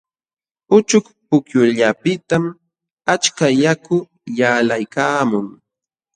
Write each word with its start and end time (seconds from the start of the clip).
Uchuk 0.75 1.05
pukyullapiqtam 1.27 2.43
achka 3.13 3.45
yaku 3.63 3.95
yalqaykaamun. 4.39 5.47